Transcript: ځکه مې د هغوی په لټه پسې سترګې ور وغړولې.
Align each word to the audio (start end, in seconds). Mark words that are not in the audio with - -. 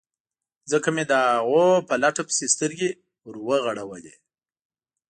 ځکه 0.71 0.87
مې 0.95 1.03
د 1.11 1.13
هغوی 1.33 1.85
په 1.89 1.93
لټه 2.03 2.21
پسې 2.27 2.45
سترګې 2.55 2.89
ور 3.25 3.35
وغړولې. 3.47 4.15